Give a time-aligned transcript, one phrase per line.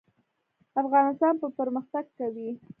[0.81, 2.49] افغانستان به پرمختګ کوي